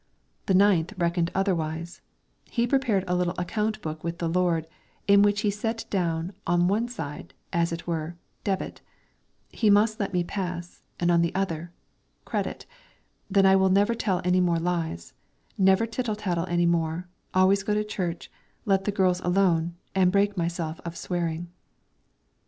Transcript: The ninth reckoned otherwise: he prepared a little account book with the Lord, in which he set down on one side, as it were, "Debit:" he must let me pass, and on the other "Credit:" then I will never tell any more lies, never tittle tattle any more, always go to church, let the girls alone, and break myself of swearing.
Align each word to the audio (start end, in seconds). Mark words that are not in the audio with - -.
The 0.47 0.55
ninth 0.55 0.93
reckoned 0.97 1.29
otherwise: 1.35 2.01
he 2.49 2.65
prepared 2.65 3.03
a 3.05 3.13
little 3.15 3.35
account 3.37 3.79
book 3.83 4.03
with 4.03 4.17
the 4.17 4.27
Lord, 4.27 4.65
in 5.05 5.21
which 5.21 5.41
he 5.41 5.51
set 5.51 5.85
down 5.91 6.33
on 6.47 6.67
one 6.67 6.87
side, 6.87 7.35
as 7.53 7.71
it 7.71 7.85
were, 7.85 8.15
"Debit:" 8.43 8.81
he 9.49 9.69
must 9.69 9.99
let 9.99 10.11
me 10.11 10.23
pass, 10.23 10.81
and 10.99 11.11
on 11.11 11.21
the 11.21 11.35
other 11.35 11.71
"Credit:" 12.25 12.65
then 13.29 13.45
I 13.45 13.55
will 13.55 13.69
never 13.69 13.93
tell 13.93 14.23
any 14.25 14.41
more 14.41 14.57
lies, 14.57 15.13
never 15.55 15.85
tittle 15.85 16.15
tattle 16.15 16.47
any 16.47 16.65
more, 16.65 17.07
always 17.35 17.61
go 17.61 17.75
to 17.75 17.83
church, 17.83 18.31
let 18.65 18.85
the 18.85 18.91
girls 18.91 19.19
alone, 19.19 19.75
and 19.93 20.11
break 20.11 20.35
myself 20.35 20.79
of 20.83 20.97
swearing. 20.97 21.47